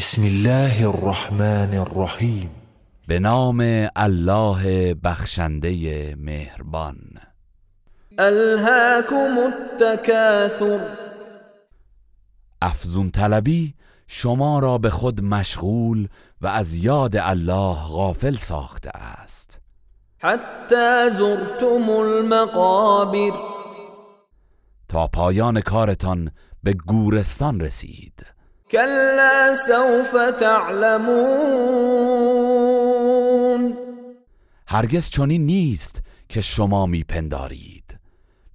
بسم 0.00 0.22
الله 0.22 0.88
الرحمن 0.88 1.74
الرحیم 1.74 2.50
به 3.08 3.18
نام 3.18 3.88
الله 3.96 4.94
بخشنده 4.94 6.14
مهربان. 6.18 6.96
الهاكم 8.18 9.38
التکاثر. 9.38 10.80
افزون 12.62 13.10
طلبی 13.10 13.74
شما 14.06 14.58
را 14.58 14.78
به 14.78 14.90
خود 14.90 15.22
مشغول 15.22 16.08
و 16.40 16.46
از 16.46 16.74
یاد 16.74 17.16
الله 17.16 17.74
غافل 17.74 18.36
ساخته 18.36 18.90
است. 18.94 19.60
حتی 20.18 21.10
زرتم 21.10 21.90
المقابر. 21.90 23.38
تا 24.88 25.06
پایان 25.06 25.60
کارتان 25.60 26.30
به 26.62 26.72
گورستان 26.72 27.60
رسید. 27.60 28.39
کلا 28.70 29.54
سوف 29.54 30.16
تعلمون. 30.40 31.80
هرگز 34.66 35.10
چنین 35.10 35.46
نیست 35.46 36.02
که 36.28 36.40
شما 36.40 36.86
میپندارید. 36.86 37.96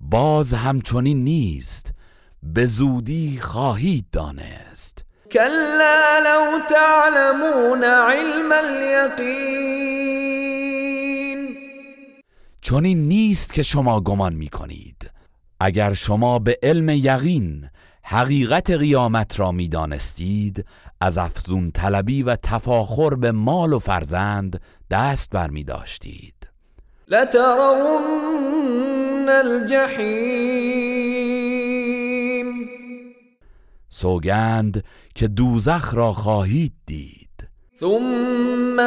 باز 0.00 0.54
همچنین 0.54 1.24
نیست. 1.24 1.92
به 2.42 2.66
زودی 2.66 3.38
خواهید 3.42 4.04
دانست. 4.12 5.04
كلا 5.32 6.18
لو 6.24 6.58
تعلمون 6.68 7.84
علم 7.84 8.52
اليقين. 8.52 9.73
چنین 12.64 13.08
نیست 13.08 13.52
که 13.52 13.62
شما 13.62 14.00
گمان 14.00 14.34
می 14.34 14.48
کنید 14.48 15.10
اگر 15.60 15.92
شما 15.92 16.38
به 16.38 16.58
علم 16.62 16.88
یقین 16.88 17.68
حقیقت 18.02 18.70
قیامت 18.70 19.40
را 19.40 19.52
می 19.52 19.68
دانستید 19.68 20.64
از 21.00 21.18
افزون 21.18 21.70
طلبی 21.70 22.22
و 22.22 22.36
تفاخر 22.36 23.14
به 23.14 23.32
مال 23.32 23.72
و 23.72 23.78
فرزند 23.78 24.60
دست 24.90 25.30
بر 25.30 25.50
می 25.50 25.64
داشتید 25.64 26.34
لترون 27.08 28.48
الجحیم. 29.28 30.54
سوگند 33.88 34.84
که 35.14 35.28
دوزخ 35.28 35.94
را 35.94 36.12
خواهید 36.12 36.72
دید. 36.86 37.48
ثم 37.80 38.80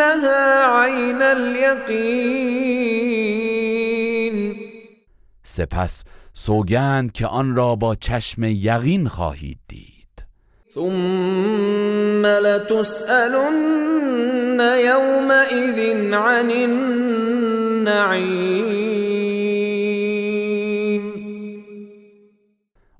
لترونها 0.00 0.84
عین 0.84 1.22
الیقین 1.22 2.56
سپس 5.42 6.04
سوگند 6.34 7.12
که 7.12 7.26
آن 7.26 7.56
را 7.56 7.76
با 7.76 7.94
چشم 7.94 8.42
یقین 8.44 9.08
خواهید 9.08 9.58
دید. 9.68 10.24
ثم 10.74 12.26
لتسألن 12.26 13.40
يومئذ 14.84 15.78
عن 16.14 16.50
النعیم 16.50 18.20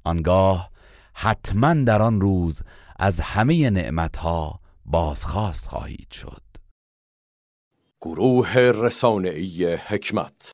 آنگاه 0.04 0.70
حتما 1.14 1.74
در 1.74 2.02
آن 2.02 2.20
روز 2.20 2.62
از 2.98 3.20
همه 3.20 3.70
نعمتها 3.70 4.60
بازخواست 4.84 5.68
خواهید 5.68 6.10
شد. 6.12 6.49
گروه 8.02 8.58
رسانه‌ای 8.58 9.74
حکمت. 9.74 10.48